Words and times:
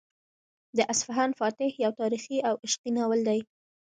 د 0.77 0.79
اصفهان 0.93 1.29
فاتح 1.39 1.71
یو 1.83 1.91
تاریخي 2.01 2.37
او 2.47 2.53
عشقي 2.65 2.91
ناول 2.97 3.19
دی. 3.29 3.39